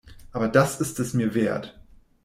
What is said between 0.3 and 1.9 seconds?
Aber das ist es mir wert.